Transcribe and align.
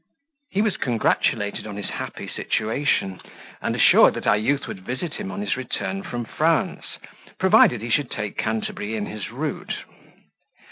He 0.49 0.63
was 0.63 0.77
congratulated 0.77 1.67
on 1.67 1.75
his 1.77 1.91
happy 1.91 2.27
situation, 2.27 3.21
and 3.61 3.75
assured 3.75 4.15
that 4.15 4.25
our 4.25 4.35
youth 4.35 4.65
would 4.67 4.79
visit 4.83 5.13
him 5.13 5.29
on 5.29 5.41
his 5.41 5.55
return 5.55 6.01
from 6.01 6.25
France, 6.25 6.97
provided 7.37 7.83
he 7.83 7.91
should 7.91 8.09
take 8.09 8.35
Canterbury 8.35 8.95
in 8.95 9.05
his 9.05 9.29
route. 9.29 9.75